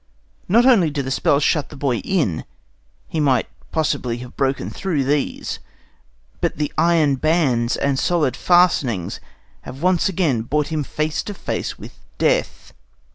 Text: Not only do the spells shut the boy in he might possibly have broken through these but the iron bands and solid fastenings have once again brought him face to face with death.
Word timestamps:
Not 0.49 0.65
only 0.65 0.89
do 0.89 1.03
the 1.03 1.11
spells 1.11 1.43
shut 1.43 1.69
the 1.69 1.75
boy 1.75 1.97
in 1.97 2.43
he 3.07 3.19
might 3.19 3.47
possibly 3.71 4.17
have 4.17 4.35
broken 4.35 4.71
through 4.71 5.03
these 5.03 5.59
but 6.39 6.57
the 6.57 6.73
iron 6.75 7.17
bands 7.17 7.77
and 7.77 7.99
solid 7.99 8.35
fastenings 8.35 9.19
have 9.61 9.83
once 9.83 10.09
again 10.09 10.41
brought 10.41 10.69
him 10.69 10.83
face 10.83 11.21
to 11.21 11.35
face 11.35 11.77
with 11.77 11.93
death. 12.17 12.73